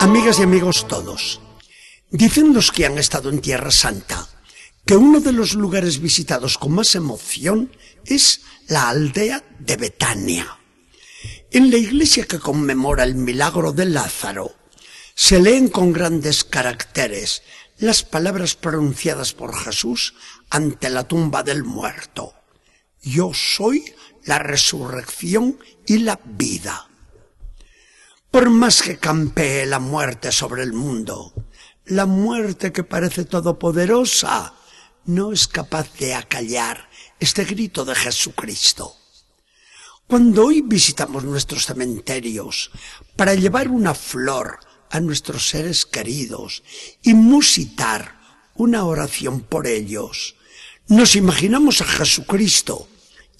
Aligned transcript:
Amigas 0.00 0.38
y 0.38 0.42
amigos 0.44 0.86
todos, 0.86 1.40
dicen 2.10 2.54
los 2.54 2.70
que 2.70 2.86
han 2.86 2.98
estado 2.98 3.30
en 3.30 3.40
Tierra 3.40 3.72
Santa 3.72 4.28
que 4.86 4.96
uno 4.96 5.18
de 5.18 5.32
los 5.32 5.54
lugares 5.54 6.00
visitados 6.00 6.56
con 6.56 6.72
más 6.72 6.94
emoción 6.94 7.76
es 8.04 8.42
la 8.68 8.88
aldea 8.88 9.42
de 9.58 9.76
Betania. 9.76 10.58
En 11.50 11.72
la 11.72 11.78
iglesia 11.78 12.26
que 12.26 12.38
conmemora 12.38 13.02
el 13.02 13.16
milagro 13.16 13.72
de 13.72 13.86
Lázaro, 13.86 14.54
se 15.16 15.40
leen 15.40 15.68
con 15.68 15.92
grandes 15.92 16.44
caracteres 16.44 17.42
las 17.78 18.04
palabras 18.04 18.54
pronunciadas 18.54 19.32
por 19.32 19.52
Jesús 19.56 20.14
ante 20.48 20.90
la 20.90 21.08
tumba 21.08 21.42
del 21.42 21.64
muerto. 21.64 22.34
Yo 23.02 23.32
soy 23.34 23.84
la 24.24 24.38
resurrección 24.38 25.58
y 25.86 25.98
la 25.98 26.20
vida. 26.24 26.87
Por 28.30 28.50
más 28.50 28.82
que 28.82 28.98
campee 28.98 29.64
la 29.64 29.78
muerte 29.78 30.32
sobre 30.32 30.62
el 30.62 30.74
mundo, 30.74 31.32
la 31.86 32.04
muerte 32.04 32.72
que 32.72 32.84
parece 32.84 33.24
todopoderosa 33.24 34.54
no 35.06 35.32
es 35.32 35.48
capaz 35.48 35.94
de 35.94 36.14
acallar 36.14 36.90
este 37.18 37.44
grito 37.44 37.86
de 37.86 37.94
Jesucristo. 37.94 38.94
Cuando 40.06 40.44
hoy 40.44 40.60
visitamos 40.60 41.24
nuestros 41.24 41.64
cementerios 41.64 42.70
para 43.16 43.34
llevar 43.34 43.68
una 43.68 43.94
flor 43.94 44.60
a 44.90 45.00
nuestros 45.00 45.48
seres 45.48 45.86
queridos 45.86 46.62
y 47.02 47.14
musitar 47.14 48.20
una 48.56 48.84
oración 48.84 49.40
por 49.40 49.66
ellos, 49.66 50.36
nos 50.88 51.16
imaginamos 51.16 51.80
a 51.80 51.86
Jesucristo, 51.86 52.88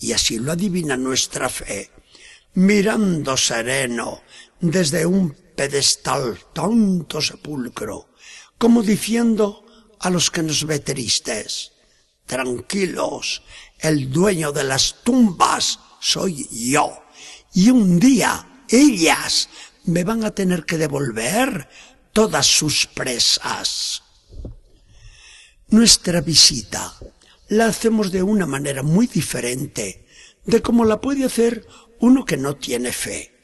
y 0.01 0.13
así 0.13 0.39
lo 0.39 0.53
adivina 0.53 0.97
nuestra 0.97 1.51
fe, 1.51 1.91
mirando 2.55 3.37
sereno 3.37 4.23
desde 4.61 5.07
un 5.07 5.37
pedestal 5.57 6.39
tanto 6.53 7.21
sepulcro, 7.21 8.09
como 8.59 8.83
diciendo 8.83 9.65
a 10.01 10.11
los 10.11 10.31
que 10.31 10.43
nos 10.43 10.65
ve 10.65 10.81
tristes, 10.81 11.73
tranquilos, 12.27 13.43
el 13.79 14.11
dueño 14.11 14.53
de 14.53 14.65
las 14.65 15.03
tumbas 15.03 15.79
soy 16.01 16.49
yo, 16.51 17.03
y 17.55 17.71
un 17.71 17.99
día 17.99 18.65
ellas 18.69 19.49
me 19.85 20.05
van 20.05 20.25
a 20.25 20.31
tener 20.31 20.65
que 20.65 20.79
devolver 20.79 21.69
todas 22.13 22.47
sus 22.47 22.87
presas. 22.87 24.03
Nuestra 25.69 26.21
visita 26.21 26.95
la 27.49 27.67
hacemos 27.67 28.13
de 28.13 28.23
una 28.23 28.47
manera 28.47 28.83
muy 28.83 29.07
diferente 29.07 30.07
de 30.45 30.63
como 30.63 30.85
la 30.85 31.01
puede 31.01 31.25
hacer 31.25 31.67
uno 32.01 32.25
que 32.25 32.37
no 32.37 32.57
tiene 32.57 32.93
fe. 32.93 33.38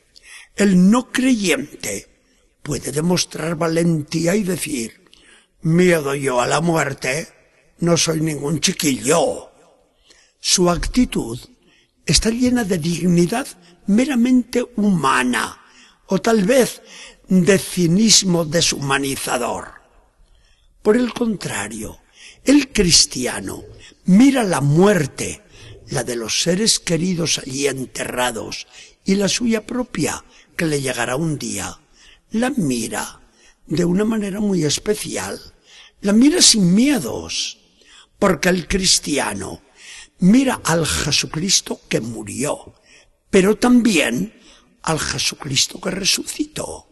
El 0.56 0.90
no 0.90 1.10
creyente 1.10 2.06
puede 2.62 2.92
demostrar 2.92 3.56
valentía 3.56 4.36
y 4.36 4.44
decir, 4.44 5.10
miedo 5.62 6.14
yo 6.14 6.40
a 6.40 6.46
la 6.46 6.60
muerte, 6.60 7.28
no 7.80 7.96
soy 7.96 8.20
ningún 8.20 8.60
chiquillo. 8.60 9.50
Su 10.38 10.70
actitud 10.70 11.40
está 12.06 12.30
llena 12.30 12.62
de 12.64 12.78
dignidad 12.78 13.48
meramente 13.86 14.64
humana, 14.76 15.60
o 16.06 16.20
tal 16.20 16.44
vez 16.44 16.82
de 17.28 17.58
cinismo 17.58 18.44
deshumanizador. 18.44 19.72
Por 20.82 20.96
el 20.96 21.12
contrario, 21.12 21.98
el 22.44 22.70
cristiano 22.70 23.64
mira 24.04 24.44
la 24.44 24.60
muerte, 24.60 25.42
la 25.88 26.04
de 26.04 26.14
los 26.14 26.42
seres 26.42 26.78
queridos 26.78 27.38
allí 27.38 27.66
enterrados, 27.66 28.66
y 29.04 29.16
la 29.16 29.28
suya 29.28 29.66
propia, 29.66 30.24
que 30.54 30.66
le 30.66 30.80
llegará 30.80 31.16
un 31.16 31.38
día, 31.38 31.78
la 32.30 32.50
mira 32.50 33.20
de 33.66 33.84
una 33.84 34.04
manera 34.04 34.40
muy 34.40 34.64
especial, 34.64 35.40
la 36.00 36.12
mira 36.12 36.42
sin 36.42 36.74
miedos, 36.74 37.58
porque 38.18 38.48
el 38.48 38.68
cristiano 38.68 39.62
mira 40.18 40.60
al 40.64 40.86
Jesucristo 40.86 41.80
que 41.88 42.00
murió, 42.00 42.74
pero 43.30 43.56
también 43.56 44.34
al 44.82 44.98
Jesucristo 44.98 45.80
que 45.80 45.90
resucitó. 45.90 46.88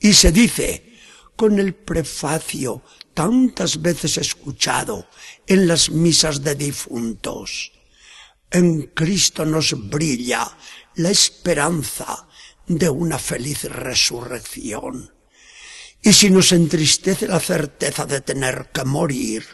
Y 0.00 0.12
se 0.12 0.32
dice, 0.32 0.94
con 1.36 1.58
el 1.58 1.74
prefacio 1.74 2.82
tantas 3.14 3.80
veces 3.80 4.18
escuchado 4.18 5.08
en 5.46 5.66
las 5.66 5.90
misas 5.90 6.42
de 6.42 6.54
difuntos, 6.54 7.72
en 8.50 8.82
Cristo 8.94 9.44
nos 9.44 9.88
brilla 9.88 10.56
la 10.96 11.10
esperanza 11.10 12.28
de 12.66 12.88
una 12.88 13.18
feliz 13.18 13.64
resurrección. 13.64 15.12
Y 16.02 16.12
si 16.12 16.30
nos 16.30 16.52
entristece 16.52 17.26
la 17.26 17.40
certeza 17.40 18.06
de 18.06 18.20
tener 18.20 18.70
que 18.72 18.84
morir, 18.84 19.44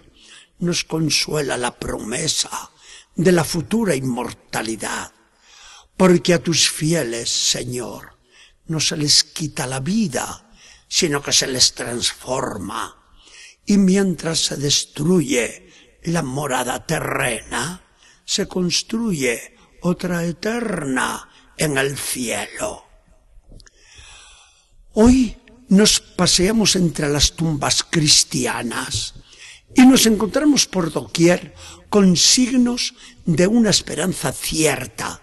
nos 0.59 0.85
consuela 0.85 1.57
la 1.57 1.79
promesa 1.79 2.71
de 3.15 3.33
la 3.33 3.45
futura 3.45 3.95
inmortalidad 3.95 5.13
porque 5.97 6.35
a 6.35 6.43
tus 6.43 6.69
fieles, 6.69 7.31
Señor, 7.31 8.19
no 8.67 8.81
se 8.81 8.97
les 8.97 9.25
quita 9.25 9.67
la 9.67 9.81
vida, 9.81 10.51
sino 10.89 11.23
que 11.23 11.33
se 11.33 11.47
les 11.47 11.75
transforma. 11.75 12.99
Y 13.67 13.77
mientras 13.77 14.41
se 14.41 14.57
destruye 14.57 16.01
la 16.05 16.23
morada 16.23 16.85
terrena, 16.85 17.83
se 18.25 18.49
construye 18.49 19.57
otra 19.83 20.25
eterna 20.25 21.29
en 21.57 21.79
el 21.79 21.97
cielo. 21.97 22.85
Hoy 24.95 25.37
nos 25.69 26.01
paseamos 26.01 26.77
entre 26.77 27.09
las 27.09 27.33
tumbas 27.33 27.83
cristianas 27.83 29.15
y 29.75 29.87
nos 29.87 30.05
encontramos 30.05 30.67
por 30.67 30.93
doquier 30.93 31.55
con 31.89 32.15
signos 32.15 32.95
de 33.25 33.47
una 33.47 33.71
esperanza 33.71 34.33
cierta 34.33 35.23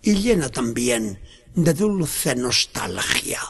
y 0.00 0.14
llena 0.14 0.48
también 0.48 1.20
de 1.54 1.74
dulce 1.74 2.34
nostalgia. 2.34 3.40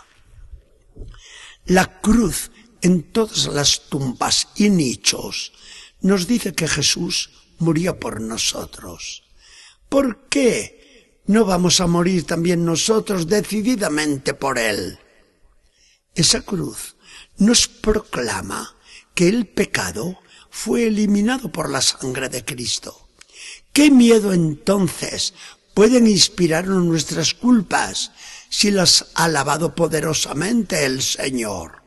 La 1.66 2.00
cruz 2.00 2.50
en 2.82 3.04
todas 3.12 3.46
las 3.46 3.82
tumbas 3.88 4.48
y 4.56 4.70
nichos 4.70 5.52
nos 6.00 6.26
dice 6.26 6.52
que 6.52 6.66
Jesús 6.66 7.30
murió 7.60 8.00
por 8.00 8.20
nosotros. 8.20 9.22
¿Por 9.88 10.28
qué 10.28 11.20
no 11.26 11.44
vamos 11.44 11.80
a 11.80 11.86
morir 11.86 12.24
también 12.24 12.64
nosotros 12.64 13.28
decididamente 13.28 14.34
por 14.34 14.58
Él? 14.58 14.98
Esa 16.20 16.42
cruz 16.42 16.96
nos 17.38 17.66
proclama 17.66 18.76
que 19.14 19.26
el 19.26 19.46
pecado 19.46 20.18
fue 20.50 20.86
eliminado 20.86 21.50
por 21.50 21.70
la 21.70 21.80
sangre 21.80 22.28
de 22.28 22.44
Cristo. 22.44 23.08
¿Qué 23.72 23.90
miedo 23.90 24.34
entonces 24.34 25.32
pueden 25.72 26.06
inspirarnos 26.06 26.84
nuestras 26.84 27.32
culpas 27.32 28.12
si 28.50 28.70
las 28.70 29.06
ha 29.14 29.28
lavado 29.28 29.74
poderosamente 29.74 30.84
el 30.84 31.00
Señor. 31.00 31.82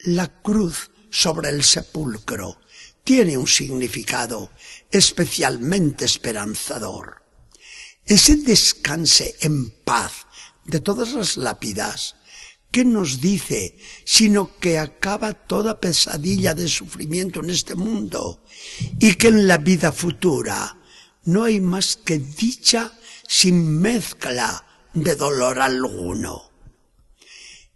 La 0.00 0.42
cruz 0.42 0.90
sobre 1.08 1.50
el 1.50 1.62
sepulcro 1.62 2.58
tiene 3.04 3.38
un 3.38 3.46
significado 3.46 4.50
especialmente 4.90 6.06
esperanzador. 6.06 7.22
Ese 8.04 8.34
descanse 8.34 9.36
en 9.42 9.70
paz 9.84 10.26
de 10.64 10.80
todas 10.80 11.12
las 11.12 11.36
lápidas 11.36 12.16
¿qué 12.76 12.84
nos 12.84 13.22
dice? 13.22 13.78
Sino 14.04 14.58
que 14.58 14.78
acaba 14.78 15.32
toda 15.32 15.80
pesadilla 15.80 16.52
de 16.52 16.68
sufrimiento 16.68 17.40
en 17.40 17.48
este 17.48 17.74
mundo 17.74 18.44
y 19.00 19.14
que 19.14 19.28
en 19.28 19.48
la 19.48 19.56
vida 19.56 19.92
futura 19.92 20.76
no 21.24 21.44
hay 21.44 21.58
más 21.58 21.96
que 21.96 22.18
dicha 22.18 22.92
sin 23.26 23.80
mezcla 23.80 24.62
de 24.92 25.16
dolor 25.16 25.58
alguno. 25.58 26.50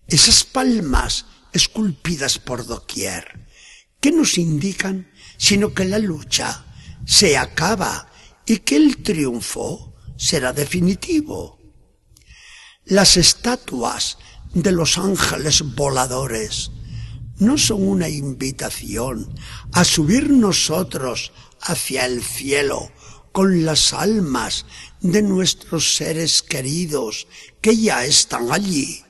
Esas 0.07 0.45
palmas 0.45 1.25
esculpidas 1.55 2.39
por 2.39 2.67
doquier, 2.67 3.49
¿qué 4.03 4.13
nos 4.13 4.37
indican 4.37 5.11
sino 5.39 5.73
que 5.73 5.87
la 5.87 5.99
lucha 5.99 6.67
se 7.07 7.39
acaba 7.39 8.13
y 8.45 8.59
que 8.59 8.77
el 8.77 8.99
triunfo 8.99 9.95
será 10.19 10.53
definitivo? 10.53 11.59
Las 12.85 13.17
estatuas 13.17 14.19
de 14.55 14.73
los 14.73 14.99
ángeles 14.99 15.63
voladores 15.75 16.71
no 17.39 17.57
son 17.57 17.89
una 17.89 18.09
invitación 18.09 19.33
a 19.73 19.85
subir 19.85 20.31
nosotros 20.31 21.33
hacia 21.61 22.05
el 22.05 22.23
cielo 22.23 22.93
con 23.33 23.65
las 23.65 23.93
almas 23.93 24.67
de 25.01 25.23
nuestros 25.23 25.97
seres 25.97 26.43
queridos 26.43 27.27
que 27.61 27.77
ya 27.77 28.05
están 28.05 28.53
allí. 28.53 29.03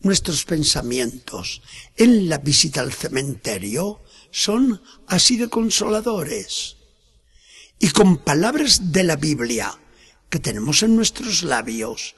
Nuestros 0.00 0.44
pensamientos 0.44 1.62
en 1.96 2.28
la 2.28 2.38
visita 2.38 2.82
al 2.82 2.92
cementerio 2.92 4.02
son 4.30 4.82
así 5.06 5.38
de 5.38 5.48
consoladores. 5.48 6.76
Y 7.78 7.88
con 7.90 8.18
palabras 8.18 8.92
de 8.92 9.04
la 9.04 9.16
Biblia 9.16 9.78
que 10.28 10.40
tenemos 10.40 10.82
en 10.82 10.96
nuestros 10.96 11.42
labios, 11.42 12.16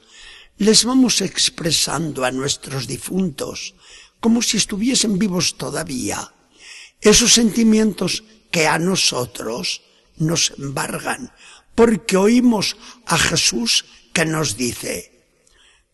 les 0.57 0.85
vamos 0.85 1.21
expresando 1.21 2.25
a 2.25 2.31
nuestros 2.31 2.87
difuntos 2.87 3.75
como 4.19 4.41
si 4.41 4.57
estuviesen 4.57 5.19
vivos 5.19 5.57
todavía 5.57 6.33
esos 7.01 7.33
sentimientos 7.33 8.23
que 8.51 8.67
a 8.67 8.79
nosotros 8.79 9.81
nos 10.17 10.53
embargan, 10.57 11.31
porque 11.75 12.17
oímos 12.17 12.75
a 13.05 13.17
Jesús 13.17 13.85
que 14.13 14.25
nos 14.25 14.57
dice, 14.57 15.11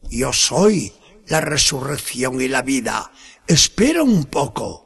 yo 0.10 0.32
soy 0.32 0.94
la 1.28 1.42
resurrección 1.42 2.42
y 2.42 2.48
la 2.48 2.62
vida, 2.62 3.12
espera 3.48 4.04
un 4.04 4.26
poco. 4.26 4.82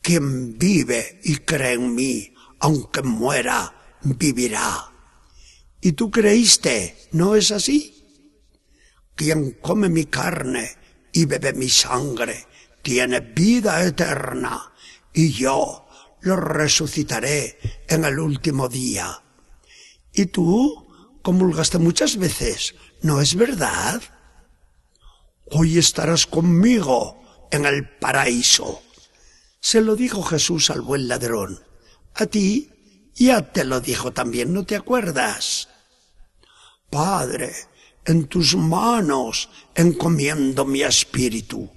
Quien 0.00 0.58
vive 0.58 1.20
y 1.24 1.36
cree 1.36 1.74
en 1.74 1.94
mí, 1.94 2.34
aunque 2.60 3.02
muera, 3.02 3.98
vivirá. 4.02 4.92
Y 5.80 5.92
tú 5.92 6.10
creíste, 6.10 7.08
¿no 7.12 7.36
es 7.36 7.50
así? 7.50 7.93
Quien 9.14 9.52
come 9.60 9.88
mi 9.88 10.06
carne 10.06 10.76
y 11.12 11.24
bebe 11.26 11.52
mi 11.52 11.68
sangre, 11.68 12.46
tiene 12.82 13.20
vida 13.20 13.84
eterna, 13.84 14.72
y 15.12 15.32
yo 15.32 15.86
lo 16.20 16.36
resucitaré 16.36 17.58
en 17.88 18.04
el 18.04 18.18
último 18.18 18.68
día. 18.68 19.22
Y 20.12 20.26
tú 20.26 20.86
comulgaste 21.22 21.78
muchas 21.78 22.16
veces, 22.16 22.74
¿no 23.02 23.20
es 23.20 23.36
verdad? 23.36 24.02
Hoy 25.50 25.78
estarás 25.78 26.26
conmigo 26.26 27.22
en 27.50 27.66
el 27.66 27.88
paraíso. 27.98 28.82
Se 29.60 29.80
lo 29.80 29.96
dijo 29.96 30.22
Jesús 30.22 30.70
al 30.70 30.80
buen 30.80 31.08
ladrón. 31.08 31.64
A 32.14 32.26
ti 32.26 32.70
ya 33.14 33.52
te 33.52 33.64
lo 33.64 33.80
dijo 33.80 34.12
también, 34.12 34.52
¿no 34.52 34.64
te 34.64 34.76
acuerdas? 34.76 35.68
Padre, 36.90 37.52
en 38.04 38.26
tus 38.26 38.56
manos 38.56 39.48
encomiendo 39.74 40.64
mi 40.64 40.82
espíritu. 40.82 41.70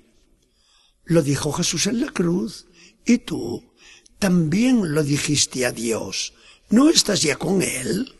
Lo 1.04 1.22
dijo 1.22 1.52
Jesús 1.54 1.88
en 1.88 2.02
la 2.02 2.12
cruz 2.12 2.68
y 3.06 3.20
tú 3.20 3.74
también 4.20 4.94
lo 4.94 5.04
dijiste 5.04 5.66
a 5.66 5.72
Dios. 5.72 6.34
¿No 6.70 6.90
estás 6.90 7.22
ya 7.22 7.38
con 7.38 7.62
Él? 7.62 8.14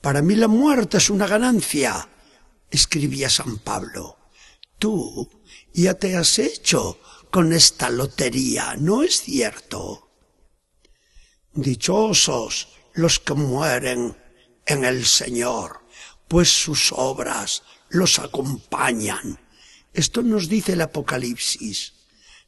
Para 0.00 0.22
mí 0.22 0.34
la 0.34 0.48
muerte 0.48 0.98
es 0.98 1.10
una 1.10 1.26
ganancia, 1.26 2.08
escribía 2.70 3.30
San 3.30 3.58
Pablo. 3.58 4.18
Tú 4.78 5.28
ya 5.72 5.94
te 5.94 6.16
has 6.16 6.38
hecho 6.38 6.98
con 7.30 7.52
esta 7.52 7.88
lotería, 7.88 8.76
¿no 8.78 9.02
es 9.02 9.22
cierto? 9.22 10.10
Dichosos 11.54 12.68
los 12.94 13.20
que 13.20 13.34
mueren 13.34 14.16
en 14.66 14.84
el 14.84 15.06
Señor, 15.06 15.81
pues 16.32 16.48
sus 16.48 16.94
obras 16.96 17.62
los 17.90 18.18
acompañan. 18.18 19.38
Esto 19.92 20.22
nos 20.22 20.48
dice 20.48 20.72
el 20.72 20.80
Apocalipsis. 20.80 21.92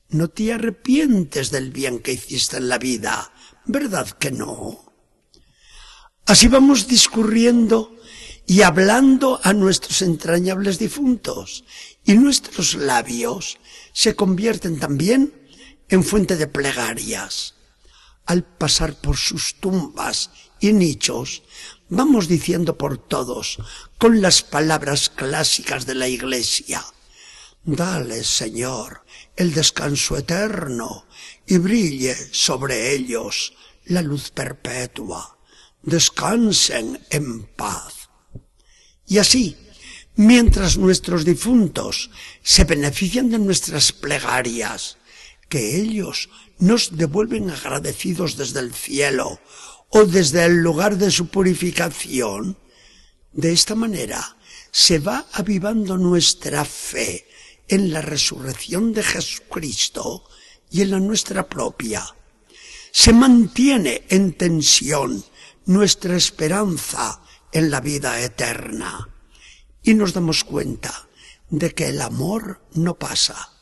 No 0.08 0.28
te 0.28 0.54
arrepientes 0.54 1.50
del 1.50 1.70
bien 1.70 1.98
que 1.98 2.14
hiciste 2.14 2.56
en 2.56 2.70
la 2.70 2.78
vida, 2.78 3.30
¿verdad 3.66 4.08
que 4.08 4.30
no? 4.30 4.90
Así 6.24 6.48
vamos 6.48 6.88
discurriendo 6.88 7.94
y 8.46 8.62
hablando 8.62 9.38
a 9.42 9.52
nuestros 9.52 10.00
entrañables 10.00 10.78
difuntos, 10.78 11.64
y 12.06 12.14
nuestros 12.14 12.76
labios 12.76 13.58
se 13.92 14.16
convierten 14.16 14.80
también 14.80 15.34
en 15.90 16.04
fuente 16.04 16.36
de 16.36 16.46
plegarias. 16.46 17.54
Al 18.24 18.44
pasar 18.44 18.98
por 18.98 19.18
sus 19.18 19.60
tumbas 19.60 20.30
y 20.58 20.72
nichos, 20.72 21.42
vamos 21.94 22.28
diciendo 22.28 22.76
por 22.76 22.98
todos, 22.98 23.58
con 23.98 24.20
las 24.20 24.42
palabras 24.42 25.08
clásicas 25.08 25.86
de 25.86 25.94
la 25.94 26.08
Iglesia, 26.08 26.84
Dale, 27.66 28.22
Señor, 28.24 29.06
el 29.36 29.54
descanso 29.54 30.18
eterno, 30.18 31.06
y 31.46 31.56
brille 31.56 32.14
sobre 32.30 32.92
ellos 32.92 33.54
la 33.86 34.02
luz 34.02 34.30
perpetua. 34.30 35.38
Descansen 35.82 37.00
en 37.08 37.44
paz. 37.44 38.10
Y 39.06 39.16
así, 39.16 39.56
mientras 40.16 40.76
nuestros 40.76 41.24
difuntos 41.24 42.10
se 42.42 42.64
benefician 42.64 43.30
de 43.30 43.38
nuestras 43.38 43.92
plegarias, 43.92 44.98
que 45.48 45.80
ellos 45.80 46.28
nos 46.58 46.96
devuelven 46.96 47.48
agradecidos 47.48 48.36
desde 48.36 48.60
el 48.60 48.74
cielo 48.74 49.40
o 49.96 50.04
desde 50.06 50.44
el 50.44 50.56
lugar 50.56 50.98
de 50.98 51.08
su 51.08 51.28
purificación, 51.28 52.58
de 53.32 53.52
esta 53.52 53.76
manera 53.76 54.36
se 54.72 54.98
va 54.98 55.26
avivando 55.32 55.96
nuestra 55.96 56.64
fe 56.64 57.28
en 57.68 57.92
la 57.92 58.02
resurrección 58.02 58.92
de 58.92 59.04
Jesucristo 59.04 60.24
y 60.68 60.82
en 60.82 60.90
la 60.90 60.98
nuestra 60.98 61.48
propia. 61.48 62.04
Se 62.90 63.12
mantiene 63.12 64.02
en 64.08 64.32
tensión 64.32 65.24
nuestra 65.66 66.16
esperanza 66.16 67.20
en 67.52 67.70
la 67.70 67.80
vida 67.80 68.20
eterna 68.20 69.08
y 69.80 69.94
nos 69.94 70.12
damos 70.12 70.42
cuenta 70.42 71.06
de 71.50 71.72
que 71.72 71.86
el 71.86 72.00
amor 72.00 72.66
no 72.72 72.98
pasa, 72.98 73.52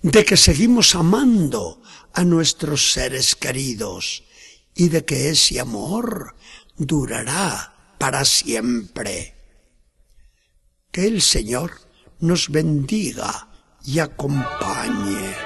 de 0.00 0.24
que 0.24 0.38
seguimos 0.38 0.94
amando 0.94 1.82
a 2.14 2.24
nuestros 2.24 2.92
seres 2.92 3.36
queridos 3.36 4.22
y 4.76 4.90
de 4.90 5.04
que 5.04 5.30
ese 5.30 5.58
amor 5.58 6.36
durará 6.76 7.94
para 7.98 8.24
siempre. 8.24 9.34
Que 10.92 11.06
el 11.06 11.22
Señor 11.22 11.72
nos 12.20 12.50
bendiga 12.50 13.48
y 13.84 13.98
acompañe. 13.98 15.45